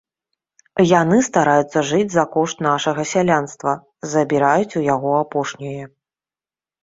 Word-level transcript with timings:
Яны 0.91 1.17
стараюцца 1.27 1.81
жыць 1.89 2.13
за 2.13 2.23
кошт 2.35 2.63
нашага 2.67 3.05
сялянства, 3.11 3.71
забіраюць 4.13 4.77
у 4.83 4.83
яго 4.95 5.11
апошняе. 5.23 5.83